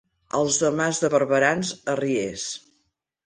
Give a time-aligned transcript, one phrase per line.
[0.37, 2.47] Els de Mas de Barberans, arriers.